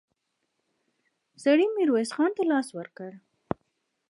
[1.43, 3.11] سړي ميرويس خان ته لاس ورکړ.